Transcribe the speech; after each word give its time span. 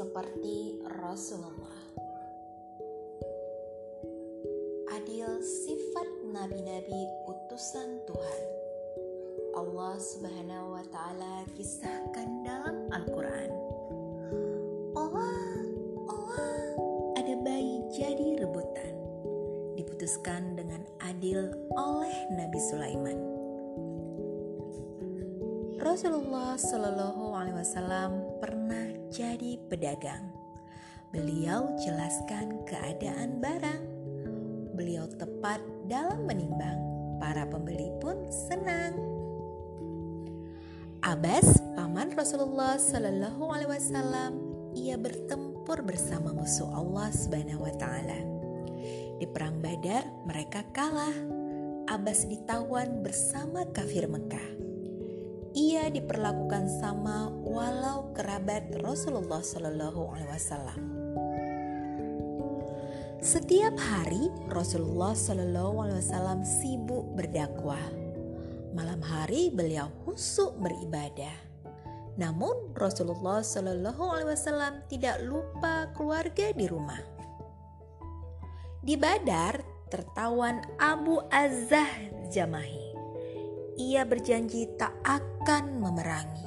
seperti 0.00 0.80
Rasulullah. 0.96 1.76
Adil 4.96 5.28
sifat 5.44 6.08
nabi-nabi 6.32 7.04
utusan 7.28 8.00
Tuhan. 8.08 8.44
Allah 9.60 10.00
Subhanahu 10.00 10.72
wa 10.72 10.84
taala 10.88 11.44
kisahkan 11.52 12.48
dalam 12.48 12.88
Al-Qur'an. 12.96 13.52
Allah, 14.96 15.36
Allah, 16.08 16.56
ada 17.20 17.36
bayi 17.44 17.84
jadi 17.92 18.40
rebutan. 18.40 18.96
Diputuskan 19.76 20.56
dengan 20.56 20.80
adil 21.04 21.52
oleh 21.76 22.16
Nabi 22.40 22.60
Sulaiman. 22.72 23.20
Rasulullah 25.76 26.56
Shallallahu 26.56 27.36
Alaihi 27.36 27.60
Wasallam 27.60 28.29
pernah 28.40 28.88
jadi 29.12 29.60
pedagang. 29.68 30.32
Beliau 31.12 31.76
jelaskan 31.76 32.64
keadaan 32.64 33.38
barang. 33.38 33.82
Beliau 34.72 35.04
tepat 35.12 35.60
dalam 35.86 36.24
menimbang. 36.24 36.80
Para 37.20 37.44
pembeli 37.44 37.92
pun 38.00 38.16
senang. 38.32 38.96
Abbas, 41.04 41.60
paman 41.76 42.16
Rasulullah 42.16 42.80
Shallallahu 42.80 43.44
Alaihi 43.52 43.70
Wasallam, 43.76 44.32
ia 44.72 44.96
bertempur 44.96 45.84
bersama 45.84 46.32
musuh 46.32 46.68
Allah 46.72 47.12
Subhanahu 47.12 47.68
Wa 47.68 47.74
Taala. 47.76 48.20
Di 49.20 49.28
perang 49.28 49.60
Badar, 49.60 50.08
mereka 50.24 50.64
kalah. 50.72 51.12
Abbas 51.92 52.24
ditawan 52.24 53.04
bersama 53.04 53.68
kafir 53.68 54.08
Mekah 54.08 54.59
ia 55.54 55.90
diperlakukan 55.90 56.70
sama 56.78 57.30
walau 57.42 58.14
kerabat 58.14 58.70
Rasulullah 58.78 59.42
Shallallahu 59.42 60.14
Alaihi 60.14 60.30
Wasallam. 60.30 60.80
Setiap 63.20 63.76
hari 63.76 64.32
Rasulullah 64.48 65.12
Shallallahu 65.12 65.84
Alaihi 65.84 66.00
Wasallam 66.00 66.40
sibuk 66.40 67.04
berdakwah. 67.18 67.82
Malam 68.72 69.02
hari 69.04 69.52
beliau 69.52 69.92
husuk 70.08 70.56
beribadah. 70.56 71.34
Namun 72.16 72.72
Rasulullah 72.72 73.44
Shallallahu 73.44 74.02
Alaihi 74.16 74.30
Wasallam 74.32 74.84
tidak 74.88 75.20
lupa 75.20 75.90
keluarga 75.92 76.54
di 76.56 76.64
rumah. 76.64 77.00
Di 78.80 78.96
Badar 78.96 79.60
tertawan 79.92 80.64
Abu 80.80 81.20
Azah 81.28 81.90
Jamahi. 82.32 82.89
Ia 83.80 84.04
berjanji 84.04 84.68
tak 84.76 84.92
akan 85.08 85.80
memerangi. 85.80 86.44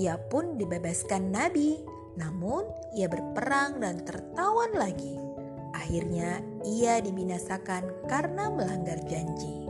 Ia 0.00 0.16
pun 0.16 0.56
dibebaskan 0.56 1.28
Nabi, 1.28 1.76
namun 2.16 2.64
ia 2.96 3.12
berperang 3.12 3.84
dan 3.84 4.00
tertawan 4.00 4.72
lagi. 4.72 5.20
Akhirnya 5.76 6.40
ia 6.64 6.96
dibinasakan 7.04 8.08
karena 8.08 8.48
melanggar 8.48 9.04
janji. 9.04 9.68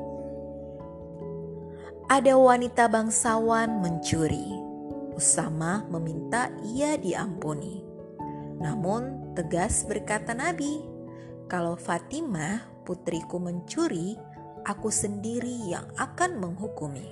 Ada 2.06 2.39
wanita 2.39 2.87
bangsawan 2.87 3.83
mencuri. 3.83 4.47
Usama 5.19 5.83
meminta 5.91 6.55
ia 6.62 6.95
diampuni. 6.95 7.83
Namun 8.62 9.34
tegas 9.34 9.83
berkata 9.83 10.39
Nabi, 10.39 10.87
kalau 11.50 11.75
Fatimah 11.75 12.62
putriku 12.87 13.43
mencuri, 13.43 14.15
aku 14.67 14.91
sendiri 14.91 15.70
yang 15.70 15.86
akan 15.95 16.42
menghukumi. 16.42 17.06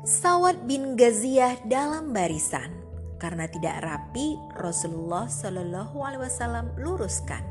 Sawat 0.00 0.64
bin 0.64 0.96
Gaziyah 0.96 1.60
dalam 1.68 2.16
barisan 2.16 2.80
karena 3.20 3.44
tidak 3.52 3.84
rapi, 3.84 4.40
Rasulullah 4.56 5.28
Shallallahu 5.28 6.00
Alaihi 6.00 6.24
Wasallam 6.24 6.72
luruskan. 6.80 7.44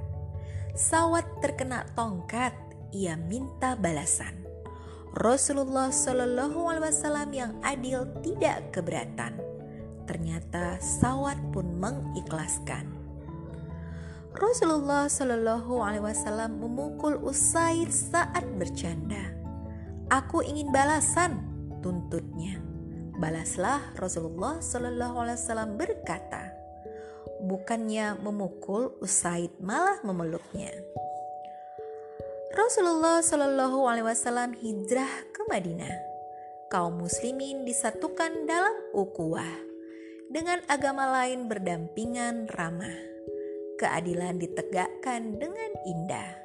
Sawat 0.73 1.29
terkena 1.45 1.85
tongkat, 1.93 2.57
ia 2.89 3.13
minta 3.13 3.77
balasan. 3.77 4.33
Rasulullah 5.13 5.93
Shallallahu 5.93 6.57
Alaihi 6.73 6.85
Wasallam 6.89 7.29
yang 7.37 7.53
adil 7.61 8.09
tidak 8.25 8.73
keberatan. 8.73 9.37
Ternyata 10.09 10.81
Sawat 10.81 11.37
pun 11.53 11.69
mengikhlaskan. 11.77 12.98
Rasulullah 14.39 15.11
Shallallahu 15.11 15.83
Alaihi 15.83 15.99
Wasallam 15.99 16.63
memukul 16.63 17.19
Usaid 17.19 17.91
saat 17.91 18.47
bercanda. 18.55 19.35
Aku 20.07 20.39
ingin 20.39 20.71
balasan, 20.71 21.43
tuntutnya. 21.83 22.55
Balaslah 23.19 23.99
Rasulullah 23.99 24.63
Shallallahu 24.63 25.15
Alaihi 25.19 25.35
Wasallam 25.43 25.75
berkata, 25.75 26.55
bukannya 27.43 28.15
memukul 28.23 28.95
Usaid 29.03 29.51
malah 29.59 29.99
memeluknya. 30.07 30.71
Rasulullah 32.55 33.19
Shallallahu 33.19 33.91
Alaihi 33.91 34.07
Wasallam 34.07 34.55
hijrah 34.55 35.35
ke 35.35 35.51
Madinah. 35.51 35.99
Kaum 36.71 37.03
muslimin 37.03 37.67
disatukan 37.67 38.47
dalam 38.47 38.71
ukuah 38.95 39.67
dengan 40.31 40.63
agama 40.71 41.11
lain 41.11 41.51
berdampingan 41.51 42.47
ramah. 42.55 43.09
Keadilan 43.79 44.43
ditegakkan 44.43 45.39
dengan 45.39 45.71
indah. 45.87 46.35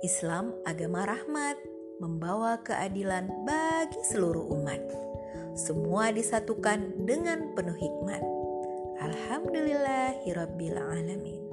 Islam 0.00 0.56
agama 0.64 1.04
rahmat 1.04 1.60
membawa 2.00 2.56
keadilan 2.64 3.28
bagi 3.44 4.00
seluruh 4.08 4.48
umat 4.56 5.10
semua 5.58 6.14
disatukan 6.14 7.04
dengan 7.04 7.52
penuh 7.58 7.74
hikmat. 7.74 8.22
Alhamdulillahirabbil 9.02 10.78
alamin. 10.78 11.49